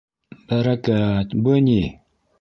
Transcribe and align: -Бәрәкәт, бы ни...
-Бәрәкәт, 0.53 1.37
бы 1.49 1.63
ни... 1.69 1.81